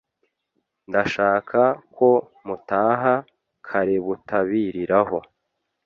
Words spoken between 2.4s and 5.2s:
mutaha karebutabiriraho.